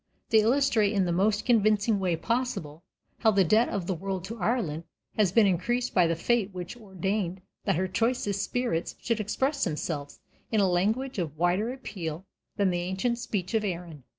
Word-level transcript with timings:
They 0.31 0.39
illustrate, 0.39 0.93
in 0.93 1.05
the 1.05 1.11
most 1.11 1.45
convincing 1.45 1.99
way 1.99 2.15
possible, 2.15 2.83
how 3.19 3.29
the 3.29 3.43
debt 3.43 3.69
of 3.69 3.85
the 3.85 3.93
world 3.93 4.23
to 4.23 4.39
Ireland 4.39 4.85
has 5.15 5.31
been 5.31 5.45
increased 5.45 5.93
by 5.93 6.07
the 6.07 6.15
fate 6.15 6.51
which 6.55 6.75
ordained 6.75 7.43
that 7.65 7.75
her 7.75 7.87
choicest 7.87 8.41
spirits 8.41 8.95
should 8.99 9.19
express 9.19 9.63
themselves 9.63 10.19
in 10.51 10.59
a 10.59 10.67
language 10.67 11.19
of 11.19 11.37
wider 11.37 11.71
appeal 11.71 12.25
than 12.55 12.71
the 12.71 12.79
ancient 12.81 13.19
speech 13.19 13.53
of 13.53 13.63
Erin. 13.63 14.03